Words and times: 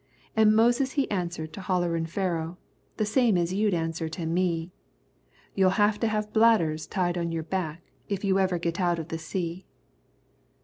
"An' 0.35 0.55
Moses 0.55 0.93
he 0.93 1.07
answered 1.11 1.53
to 1.53 1.61
hollerin' 1.61 2.07
Pharaoh, 2.07 2.57
The 2.97 3.05
same 3.05 3.37
as 3.37 3.53
you'd 3.53 3.75
answer 3.75 4.09
to 4.09 4.25
me, 4.25 4.71
'You'll 5.53 5.77
have 5.77 5.99
to 5.99 6.07
have 6.07 6.33
bladders 6.33 6.87
tied 6.87 7.19
on 7.19 7.27
to 7.27 7.33
your 7.35 7.43
back, 7.43 7.83
If 8.09 8.23
you 8.23 8.39
ever 8.39 8.57
git 8.57 8.79
out 8.79 8.97
of 8.97 9.09
the 9.09 9.19
sea.'" 9.19 9.67